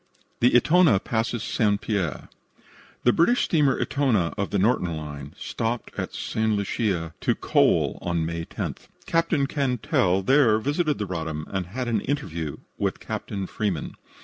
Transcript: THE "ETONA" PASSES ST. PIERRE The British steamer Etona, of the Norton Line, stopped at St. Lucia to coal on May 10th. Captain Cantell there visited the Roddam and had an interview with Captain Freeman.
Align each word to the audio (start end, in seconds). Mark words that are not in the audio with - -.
THE 0.39 0.55
"ETONA" 0.55 0.99
PASSES 1.01 1.43
ST. 1.43 1.79
PIERRE 1.81 2.27
The 3.03 3.13
British 3.13 3.43
steamer 3.43 3.79
Etona, 3.79 4.33
of 4.35 4.49
the 4.49 4.57
Norton 4.57 4.97
Line, 4.97 5.35
stopped 5.37 5.91
at 5.95 6.15
St. 6.15 6.53
Lucia 6.53 7.13
to 7.21 7.35
coal 7.35 7.99
on 8.01 8.25
May 8.25 8.45
10th. 8.45 8.87
Captain 9.05 9.45
Cantell 9.45 10.23
there 10.23 10.57
visited 10.57 10.97
the 10.97 11.05
Roddam 11.05 11.45
and 11.51 11.67
had 11.67 11.87
an 11.87 12.01
interview 12.01 12.57
with 12.79 12.99
Captain 12.99 13.45
Freeman. 13.45 13.93